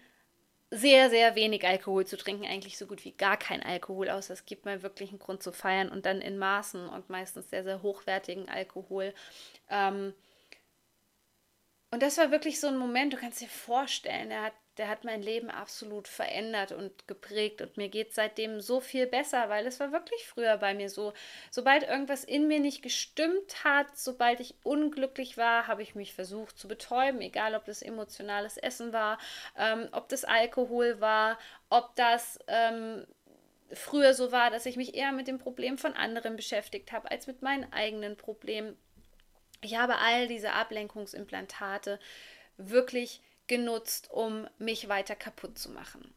sehr, 0.69 1.09
sehr 1.09 1.35
wenig 1.35 1.65
Alkohol 1.65 2.05
zu 2.05 2.17
trinken, 2.17 2.45
eigentlich 2.45 2.77
so 2.77 2.87
gut 2.87 3.05
wie 3.05 3.13
gar 3.13 3.37
kein 3.37 3.63
Alkohol, 3.63 4.09
außer 4.09 4.33
es 4.33 4.45
gibt 4.45 4.65
mal 4.65 4.83
wirklich 4.83 5.09
einen 5.09 5.19
Grund 5.19 5.41
zu 5.41 5.53
feiern 5.53 5.89
und 5.89 6.05
dann 6.05 6.21
in 6.21 6.37
Maßen 6.37 6.89
und 6.89 7.09
meistens 7.09 7.49
sehr, 7.49 7.63
sehr 7.63 7.81
hochwertigen 7.81 8.49
Alkohol. 8.49 9.13
Ähm 9.69 10.13
und 11.89 12.03
das 12.03 12.17
war 12.17 12.31
wirklich 12.31 12.59
so 12.59 12.67
ein 12.67 12.77
Moment, 12.77 13.13
du 13.13 13.17
kannst 13.17 13.39
dir 13.39 13.47
vorstellen, 13.47 14.29
er 14.29 14.43
hat 14.43 14.53
der 14.77 14.87
hat 14.87 15.03
mein 15.03 15.21
Leben 15.21 15.49
absolut 15.49 16.07
verändert 16.07 16.71
und 16.71 17.07
geprägt 17.07 17.61
und 17.61 17.77
mir 17.77 17.89
geht 17.89 18.13
seitdem 18.13 18.61
so 18.61 18.79
viel 18.79 19.07
besser, 19.07 19.49
weil 19.49 19.65
es 19.65 19.79
war 19.79 19.91
wirklich 19.91 20.27
früher 20.27 20.57
bei 20.57 20.73
mir 20.73 20.89
so. 20.89 21.13
Sobald 21.49 21.83
irgendwas 21.83 22.23
in 22.23 22.47
mir 22.47 22.59
nicht 22.59 22.83
gestimmt 22.83 23.63
hat, 23.63 23.97
sobald 23.97 24.39
ich 24.39 24.55
unglücklich 24.63 25.37
war, 25.37 25.67
habe 25.67 25.81
ich 25.81 25.95
mich 25.95 26.13
versucht 26.13 26.57
zu 26.57 26.67
betäuben, 26.67 27.21
egal 27.21 27.55
ob 27.55 27.65
das 27.65 27.81
emotionales 27.81 28.57
Essen 28.57 28.93
war, 28.93 29.17
ähm, 29.57 29.87
ob 29.91 30.09
das 30.09 30.25
Alkohol 30.25 31.01
war, 31.01 31.39
ob 31.69 31.95
das 31.95 32.39
ähm, 32.47 33.05
früher 33.71 34.13
so 34.13 34.31
war, 34.31 34.51
dass 34.51 34.65
ich 34.65 34.77
mich 34.77 34.95
eher 34.95 35.11
mit 35.11 35.27
dem 35.27 35.39
Problem 35.39 35.77
von 35.77 35.93
anderen 35.93 36.35
beschäftigt 36.35 36.91
habe, 36.91 37.09
als 37.11 37.27
mit 37.27 37.41
meinen 37.41 37.71
eigenen 37.73 38.15
Problemen. 38.15 38.77
Ich 39.61 39.75
habe 39.77 39.97
all 39.97 40.27
diese 40.27 40.53
Ablenkungsimplantate 40.53 41.99
wirklich 42.57 43.21
genutzt, 43.47 44.09
um 44.11 44.47
mich 44.57 44.89
weiter 44.89 45.15
kaputt 45.15 45.57
zu 45.57 45.71
machen. 45.71 46.13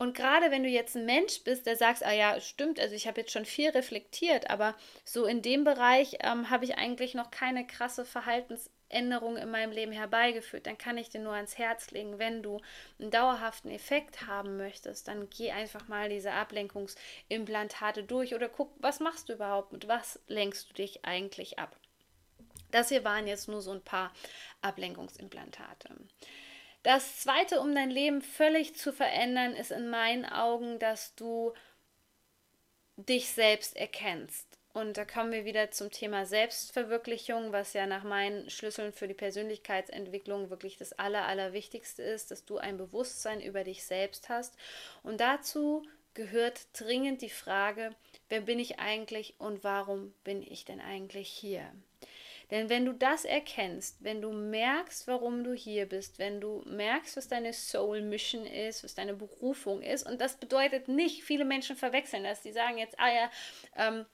Und 0.00 0.14
gerade 0.14 0.52
wenn 0.52 0.62
du 0.62 0.68
jetzt 0.68 0.94
ein 0.94 1.06
Mensch 1.06 1.42
bist, 1.42 1.66
der 1.66 1.74
sagst, 1.74 2.04
ah 2.04 2.12
ja, 2.12 2.40
stimmt, 2.40 2.78
also 2.78 2.94
ich 2.94 3.08
habe 3.08 3.20
jetzt 3.20 3.32
schon 3.32 3.44
viel 3.44 3.70
reflektiert, 3.70 4.48
aber 4.48 4.76
so 5.04 5.24
in 5.24 5.42
dem 5.42 5.64
Bereich 5.64 6.18
ähm, 6.20 6.50
habe 6.50 6.64
ich 6.64 6.78
eigentlich 6.78 7.14
noch 7.14 7.32
keine 7.32 7.66
krasse 7.66 8.04
Verhaltensänderung 8.04 9.36
in 9.36 9.50
meinem 9.50 9.72
Leben 9.72 9.90
herbeigeführt, 9.90 10.68
dann 10.68 10.78
kann 10.78 10.98
ich 10.98 11.08
dir 11.10 11.20
nur 11.20 11.32
ans 11.32 11.58
Herz 11.58 11.90
legen, 11.90 12.20
wenn 12.20 12.44
du 12.44 12.60
einen 13.00 13.10
dauerhaften 13.10 13.72
Effekt 13.72 14.28
haben 14.28 14.56
möchtest, 14.56 15.08
dann 15.08 15.28
geh 15.30 15.50
einfach 15.50 15.88
mal 15.88 16.08
diese 16.08 16.30
Ablenkungsimplantate 16.30 18.04
durch 18.04 18.36
oder 18.36 18.48
guck, 18.48 18.70
was 18.78 19.00
machst 19.00 19.28
du 19.28 19.32
überhaupt, 19.32 19.72
mit 19.72 19.88
was 19.88 20.20
lenkst 20.28 20.70
du 20.70 20.74
dich 20.74 21.04
eigentlich 21.04 21.58
ab. 21.58 21.76
Das 22.70 22.88
hier 22.88 23.04
waren 23.04 23.26
jetzt 23.26 23.48
nur 23.48 23.62
so 23.62 23.72
ein 23.72 23.82
paar 23.82 24.12
Ablenkungsimplantate. 24.60 25.96
Das 26.82 27.20
zweite, 27.20 27.60
um 27.60 27.74
dein 27.74 27.90
Leben 27.90 28.22
völlig 28.22 28.76
zu 28.76 28.92
verändern, 28.92 29.54
ist 29.54 29.72
in 29.72 29.90
meinen 29.90 30.24
Augen, 30.24 30.78
dass 30.78 31.14
du 31.14 31.52
dich 32.96 33.30
selbst 33.30 33.76
erkennst. 33.76 34.46
Und 34.74 34.96
da 34.96 35.04
kommen 35.04 35.32
wir 35.32 35.44
wieder 35.44 35.70
zum 35.70 35.90
Thema 35.90 36.24
Selbstverwirklichung, 36.24 37.52
was 37.52 37.72
ja 37.72 37.86
nach 37.86 38.04
meinen 38.04 38.48
Schlüsseln 38.48 38.92
für 38.92 39.08
die 39.08 39.14
Persönlichkeitsentwicklung 39.14 40.50
wirklich 40.50 40.76
das 40.76 40.92
Aller, 40.92 41.26
Allerwichtigste 41.26 42.02
ist, 42.02 42.30
dass 42.30 42.44
du 42.44 42.58
ein 42.58 42.76
Bewusstsein 42.76 43.40
über 43.40 43.64
dich 43.64 43.84
selbst 43.84 44.28
hast. 44.28 44.56
Und 45.02 45.20
dazu 45.20 45.84
gehört 46.14 46.66
dringend 46.78 47.22
die 47.22 47.30
Frage, 47.30 47.90
wer 48.28 48.42
bin 48.42 48.58
ich 48.58 48.78
eigentlich 48.78 49.34
und 49.38 49.64
warum 49.64 50.14
bin 50.22 50.42
ich 50.42 50.64
denn 50.64 50.80
eigentlich 50.80 51.28
hier? 51.28 51.72
Denn 52.50 52.68
wenn 52.68 52.84
du 52.86 52.92
das 52.92 53.24
erkennst, 53.24 54.02
wenn 54.02 54.22
du 54.22 54.32
merkst, 54.32 55.06
warum 55.06 55.44
du 55.44 55.52
hier 55.52 55.86
bist, 55.86 56.18
wenn 56.18 56.40
du 56.40 56.62
merkst, 56.66 57.16
was 57.16 57.28
deine 57.28 57.52
Soul 57.52 58.00
Mission 58.00 58.46
ist, 58.46 58.84
was 58.84 58.94
deine 58.94 59.14
Berufung 59.14 59.82
ist, 59.82 60.06
und 60.06 60.20
das 60.20 60.36
bedeutet 60.36 60.88
nicht, 60.88 61.24
viele 61.24 61.44
Menschen 61.44 61.76
verwechseln 61.76 62.24
das, 62.24 62.42
die 62.42 62.52
sagen 62.52 62.78
jetzt, 62.78 62.98
ah 62.98 63.12
ja, 63.12 63.30
ähm, 63.76 64.06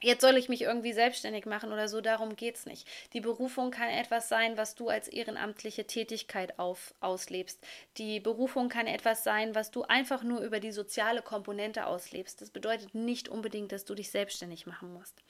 Jetzt 0.00 0.20
soll 0.20 0.36
ich 0.36 0.48
mich 0.48 0.62
irgendwie 0.62 0.92
selbstständig 0.92 1.44
machen 1.44 1.72
oder 1.72 1.88
so, 1.88 2.00
darum 2.00 2.36
geht 2.36 2.54
es 2.54 2.66
nicht. 2.66 2.86
Die 3.14 3.20
Berufung 3.20 3.72
kann 3.72 3.88
etwas 3.88 4.28
sein, 4.28 4.56
was 4.56 4.76
du 4.76 4.88
als 4.88 5.08
ehrenamtliche 5.08 5.88
Tätigkeit 5.88 6.56
auf, 6.60 6.94
auslebst. 7.00 7.58
Die 7.96 8.20
Berufung 8.20 8.68
kann 8.68 8.86
etwas 8.86 9.24
sein, 9.24 9.56
was 9.56 9.72
du 9.72 9.82
einfach 9.82 10.22
nur 10.22 10.40
über 10.42 10.60
die 10.60 10.70
soziale 10.70 11.20
Komponente 11.20 11.84
auslebst. 11.86 12.40
Das 12.40 12.50
bedeutet 12.50 12.94
nicht 12.94 13.28
unbedingt, 13.28 13.72
dass 13.72 13.84
du 13.84 13.96
dich 13.96 14.12
selbstständig 14.12 14.66
machen 14.66 14.92
musst. 14.92 15.20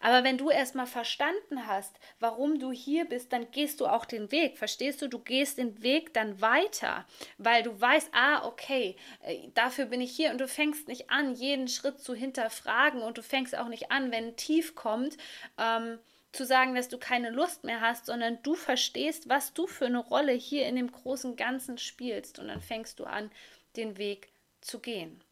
Aber 0.00 0.24
wenn 0.24 0.38
du 0.38 0.50
erstmal 0.50 0.86
verstanden 0.86 1.66
hast, 1.66 1.94
warum 2.18 2.58
du 2.58 2.72
hier 2.72 3.04
bist, 3.04 3.32
dann 3.32 3.50
gehst 3.50 3.80
du 3.80 3.86
auch 3.86 4.06
den 4.06 4.32
Weg. 4.32 4.58
Verstehst 4.58 5.02
du? 5.02 5.08
Du 5.08 5.18
gehst 5.18 5.58
den 5.58 5.82
Weg 5.82 6.14
dann 6.14 6.40
weiter, 6.40 7.06
weil 7.38 7.62
du 7.62 7.78
weißt, 7.78 8.10
ah, 8.12 8.46
okay, 8.46 8.96
äh, 9.22 9.48
dafür 9.54 9.84
bin 9.84 10.00
ich 10.00 10.10
hier 10.10 10.30
und 10.30 10.40
du 10.40 10.48
fängst 10.48 10.88
nicht 10.88 11.10
an, 11.10 11.34
jeden 11.34 11.68
Schritt 11.68 12.00
zu 12.00 12.14
hinterfragen 12.14 13.02
und 13.02 13.18
du 13.18 13.22
fängst 13.22 13.56
auch 13.56 13.68
nicht 13.68 13.92
an, 13.92 14.10
wenn 14.10 14.28
ein 14.28 14.36
Tief 14.36 14.74
kommt, 14.74 15.18
ähm, 15.58 15.98
zu 16.32 16.46
sagen, 16.46 16.74
dass 16.74 16.88
du 16.88 16.98
keine 16.98 17.30
Lust 17.30 17.64
mehr 17.64 17.80
hast, 17.80 18.06
sondern 18.06 18.38
du 18.42 18.54
verstehst, 18.54 19.28
was 19.28 19.52
du 19.52 19.66
für 19.66 19.86
eine 19.86 19.98
Rolle 19.98 20.32
hier 20.32 20.66
in 20.66 20.76
dem 20.76 20.90
großen 20.90 21.36
Ganzen 21.36 21.76
spielst 21.76 22.38
und 22.38 22.48
dann 22.48 22.60
fängst 22.60 23.00
du 23.00 23.04
an, 23.04 23.30
den 23.76 23.98
Weg 23.98 24.32
zu 24.60 24.78
gehen. 24.78 25.22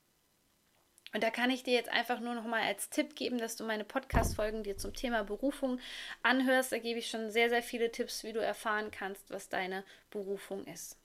Und 1.13 1.23
da 1.23 1.31
kann 1.31 1.51
ich 1.51 1.63
dir 1.63 1.75
jetzt 1.75 1.91
einfach 1.91 2.21
nur 2.21 2.35
noch 2.35 2.45
mal 2.45 2.63
als 2.63 2.91
Tipp 2.91 3.17
geben, 3.17 3.39
dass 3.39 3.57
du 3.57 3.65
meine 3.65 3.85
Podcast-Folgen 3.85 4.63
dir 4.63 4.77
zum 4.77 4.93
Thema 4.93 5.25
Berufung 5.25 5.81
anhörst. 6.23 6.73
Da 6.73 6.79
gebe 6.79 6.99
ich 6.99 7.09
schon 7.09 7.31
sehr, 7.31 7.49
sehr 7.49 7.63
viele 7.63 7.91
Tipps, 7.91 8.25
wie 8.25 8.33
du 8.33 8.41
erfahren 8.41 8.91
kannst, 8.91 9.31
was 9.31 9.49
deine 9.49 9.85
Berufung 10.11 10.67
ist. 10.67 10.97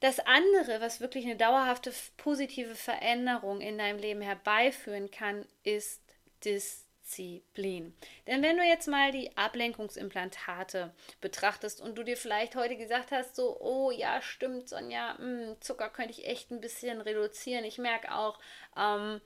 Das 0.00 0.18
andere, 0.18 0.80
was 0.80 1.00
wirklich 1.00 1.24
eine 1.26 1.36
dauerhafte 1.36 1.92
positive 2.16 2.74
Veränderung 2.74 3.60
in 3.60 3.78
deinem 3.78 4.00
Leben 4.00 4.20
herbeiführen 4.20 5.12
kann, 5.12 5.46
ist 5.62 6.02
das 6.40 6.81
Disziplin. 7.12 7.94
Denn 8.26 8.42
wenn 8.42 8.56
du 8.56 8.64
jetzt 8.64 8.88
mal 8.88 9.12
die 9.12 9.36
Ablenkungsimplantate 9.36 10.92
betrachtest 11.20 11.80
und 11.80 11.96
du 11.96 12.02
dir 12.02 12.16
vielleicht 12.16 12.56
heute 12.56 12.76
gesagt 12.76 13.10
hast, 13.10 13.36
so, 13.36 13.58
oh 13.60 13.90
ja, 13.90 14.22
stimmt, 14.22 14.68
Sonja, 14.68 15.14
mh, 15.14 15.18
hm, 15.18 15.56
Zucker 15.60 15.88
könnte 15.88 16.12
ich 16.12 16.26
echt 16.26 16.50
ein 16.50 16.60
bisschen 16.60 17.00
reduzieren. 17.00 17.64
Ich 17.64 17.78
merke 17.78 18.14
auch, 18.14 18.38
ähm, 18.76 19.20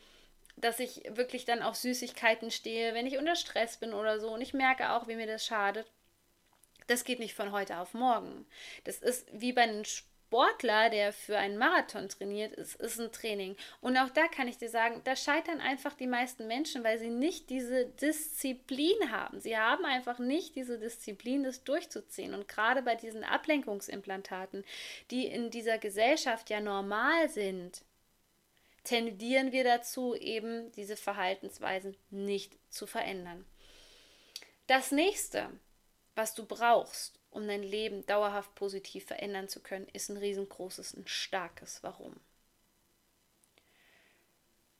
dass 0.56 0.80
ich 0.80 1.02
wirklich 1.10 1.44
dann 1.44 1.62
auf 1.62 1.76
Süßigkeiten 1.76 2.50
stehe, 2.50 2.94
wenn 2.94 3.06
ich 3.06 3.18
unter 3.18 3.36
Stress 3.36 3.76
bin 3.76 3.92
oder 3.92 4.20
so. 4.20 4.32
Und 4.32 4.40
ich 4.40 4.54
merke 4.54 4.90
auch, 4.90 5.06
wie 5.06 5.16
mir 5.16 5.26
das 5.26 5.44
schadet. 5.44 5.86
Das 6.86 7.04
geht 7.04 7.18
nicht 7.18 7.34
von 7.34 7.52
heute 7.52 7.78
auf 7.78 7.94
morgen. 7.94 8.46
Das 8.84 8.98
ist 8.98 9.28
wie 9.32 9.52
bei 9.52 9.62
einem 9.62 9.84
Sport 9.84 10.15
Sportler, 10.26 10.90
der 10.90 11.12
für 11.12 11.38
einen 11.38 11.56
Marathon 11.56 12.08
trainiert, 12.08 12.52
ist, 12.54 12.74
ist 12.76 12.98
ein 12.98 13.12
Training. 13.12 13.56
Und 13.80 13.96
auch 13.96 14.10
da 14.10 14.26
kann 14.26 14.48
ich 14.48 14.58
dir 14.58 14.68
sagen, 14.68 15.00
da 15.04 15.14
scheitern 15.14 15.60
einfach 15.60 15.94
die 15.94 16.08
meisten 16.08 16.48
Menschen, 16.48 16.82
weil 16.82 16.98
sie 16.98 17.10
nicht 17.10 17.48
diese 17.48 17.86
Disziplin 17.86 19.12
haben. 19.12 19.40
Sie 19.40 19.56
haben 19.56 19.84
einfach 19.84 20.18
nicht 20.18 20.56
diese 20.56 20.80
Disziplin, 20.80 21.44
das 21.44 21.62
durchzuziehen. 21.62 22.34
Und 22.34 22.48
gerade 22.48 22.82
bei 22.82 22.96
diesen 22.96 23.22
Ablenkungsimplantaten, 23.22 24.64
die 25.12 25.26
in 25.26 25.50
dieser 25.50 25.78
Gesellschaft 25.78 26.50
ja 26.50 26.60
normal 26.60 27.28
sind, 27.28 27.82
tendieren 28.82 29.52
wir 29.52 29.62
dazu, 29.62 30.16
eben 30.16 30.72
diese 30.72 30.96
Verhaltensweisen 30.96 31.96
nicht 32.10 32.58
zu 32.68 32.88
verändern. 32.88 33.44
Das 34.66 34.90
nächste, 34.90 35.50
was 36.16 36.34
du 36.34 36.46
brauchst, 36.46 37.15
um 37.30 37.46
dein 37.46 37.62
Leben 37.62 38.06
dauerhaft 38.06 38.54
positiv 38.54 39.06
verändern 39.06 39.48
zu 39.48 39.60
können, 39.60 39.88
ist 39.92 40.08
ein 40.08 40.16
riesengroßes, 40.16 40.94
ein 40.94 41.06
starkes 41.06 41.82
Warum. 41.82 42.20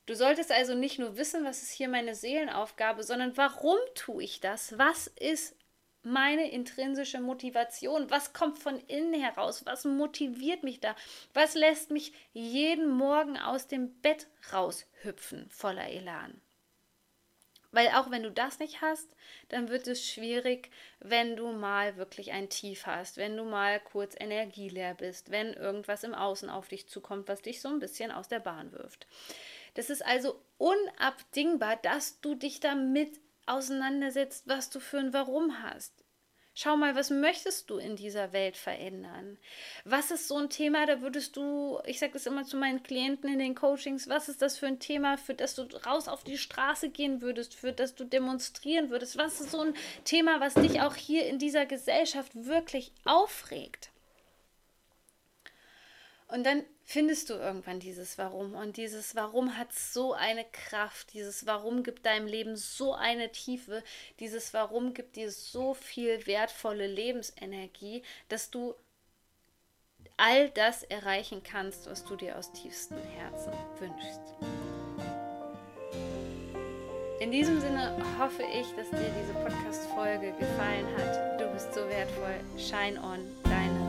Du 0.06 0.14
solltest 0.14 0.52
also 0.52 0.74
nicht 0.74 1.00
nur 1.00 1.16
wissen, 1.16 1.44
was 1.44 1.62
ist 1.62 1.72
hier 1.72 1.88
meine 1.88 2.14
Seelenaufgabe, 2.14 3.02
sondern 3.02 3.36
warum 3.36 3.78
tue 3.94 4.22
ich 4.22 4.40
das? 4.40 4.78
Was 4.78 5.08
ist 5.08 5.56
meine 6.04 6.48
intrinsische 6.52 7.20
Motivation? 7.20 8.08
Was 8.08 8.32
kommt 8.32 8.60
von 8.60 8.78
innen 8.86 9.20
heraus? 9.20 9.66
Was 9.66 9.84
motiviert 9.84 10.62
mich 10.62 10.78
da? 10.78 10.94
Was 11.34 11.56
lässt 11.56 11.90
mich 11.90 12.12
jeden 12.32 12.88
Morgen 12.88 13.36
aus 13.36 13.66
dem 13.66 14.00
Bett 14.00 14.28
raushüpfen 14.52 15.50
voller 15.50 15.88
Elan? 15.88 16.40
Weil 17.76 17.88
auch 17.88 18.10
wenn 18.10 18.22
du 18.22 18.32
das 18.32 18.58
nicht 18.58 18.80
hast, 18.80 19.06
dann 19.50 19.68
wird 19.68 19.86
es 19.86 20.02
schwierig, 20.02 20.70
wenn 20.98 21.36
du 21.36 21.52
mal 21.52 21.98
wirklich 21.98 22.32
ein 22.32 22.48
Tief 22.48 22.86
hast, 22.86 23.18
wenn 23.18 23.36
du 23.36 23.44
mal 23.44 23.80
kurz 23.80 24.16
energieleer 24.18 24.94
bist, 24.94 25.30
wenn 25.30 25.52
irgendwas 25.52 26.02
im 26.02 26.14
Außen 26.14 26.48
auf 26.48 26.68
dich 26.68 26.88
zukommt, 26.88 27.28
was 27.28 27.42
dich 27.42 27.60
so 27.60 27.68
ein 27.68 27.78
bisschen 27.78 28.12
aus 28.12 28.28
der 28.28 28.40
Bahn 28.40 28.72
wirft. 28.72 29.06
Das 29.74 29.90
ist 29.90 30.02
also 30.02 30.40
unabdingbar, 30.56 31.76
dass 31.76 32.18
du 32.22 32.34
dich 32.34 32.60
damit 32.60 33.20
auseinandersetzt, 33.44 34.48
was 34.48 34.70
du 34.70 34.80
für 34.80 34.96
ein 34.96 35.12
Warum 35.12 35.62
hast. 35.62 36.05
Schau 36.58 36.74
mal, 36.74 36.96
was 36.96 37.10
möchtest 37.10 37.68
du 37.68 37.76
in 37.76 37.96
dieser 37.96 38.32
Welt 38.32 38.56
verändern? 38.56 39.36
Was 39.84 40.10
ist 40.10 40.26
so 40.26 40.38
ein 40.38 40.48
Thema, 40.48 40.86
da 40.86 41.02
würdest 41.02 41.36
du, 41.36 41.80
ich 41.84 41.98
sage 41.98 42.14
das 42.14 42.24
immer 42.24 42.44
zu 42.44 42.56
meinen 42.56 42.82
Klienten 42.82 43.30
in 43.30 43.38
den 43.38 43.54
Coachings, 43.54 44.08
was 44.08 44.30
ist 44.30 44.40
das 44.40 44.56
für 44.56 44.66
ein 44.66 44.80
Thema, 44.80 45.18
für 45.18 45.34
das 45.34 45.54
du 45.54 45.64
raus 45.84 46.08
auf 46.08 46.24
die 46.24 46.38
Straße 46.38 46.88
gehen 46.88 47.20
würdest, 47.20 47.52
für 47.54 47.74
das 47.74 47.94
du 47.94 48.04
demonstrieren 48.04 48.88
würdest? 48.88 49.18
Was 49.18 49.38
ist 49.38 49.50
so 49.50 49.60
ein 49.60 49.74
Thema, 50.04 50.40
was 50.40 50.54
dich 50.54 50.80
auch 50.80 50.94
hier 50.94 51.26
in 51.26 51.38
dieser 51.38 51.66
Gesellschaft 51.66 52.32
wirklich 52.34 52.90
aufregt? 53.04 53.90
Und 56.28 56.46
dann 56.46 56.64
findest 56.86 57.28
du 57.30 57.34
irgendwann 57.34 57.80
dieses 57.80 58.16
Warum. 58.16 58.54
Und 58.54 58.76
dieses 58.76 59.16
Warum 59.16 59.58
hat 59.58 59.72
so 59.72 60.14
eine 60.14 60.44
Kraft. 60.44 61.12
Dieses 61.12 61.44
Warum 61.44 61.82
gibt 61.82 62.06
deinem 62.06 62.26
Leben 62.26 62.56
so 62.56 62.94
eine 62.94 63.30
Tiefe. 63.32 63.82
Dieses 64.20 64.54
Warum 64.54 64.94
gibt 64.94 65.16
dir 65.16 65.30
so 65.30 65.74
viel 65.74 66.26
wertvolle 66.26 66.86
Lebensenergie, 66.86 68.02
dass 68.28 68.50
du 68.50 68.74
all 70.16 70.48
das 70.50 70.84
erreichen 70.84 71.42
kannst, 71.42 71.90
was 71.90 72.04
du 72.04 72.16
dir 72.16 72.38
aus 72.38 72.52
tiefstem 72.52 73.02
Herzen 73.18 73.52
wünschst. 73.80 74.20
In 77.18 77.32
diesem 77.32 77.60
Sinne 77.60 77.96
hoffe 78.18 78.44
ich, 78.44 78.66
dass 78.76 78.88
dir 78.90 79.12
diese 79.20 79.34
Podcast-Folge 79.34 80.32
gefallen 80.38 80.86
hat. 80.96 81.40
Du 81.40 81.46
bist 81.48 81.74
so 81.74 81.80
wertvoll. 81.88 82.40
Shine 82.56 83.02
on, 83.02 83.26
deine 83.44 83.85